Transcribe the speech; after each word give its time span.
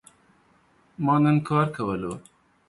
ما 1.05 1.15
نن 1.23 1.37
کار 1.47 1.67
کولو 1.75 2.13